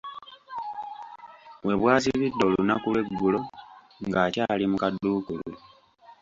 We 1.65 1.73
bwazibidde 1.79 2.43
olunaku 2.49 2.87
lw'eggulo, 2.93 3.39
ng'akyali 4.07 4.65
mu 4.71 4.77
kaduukulu. 4.81 5.55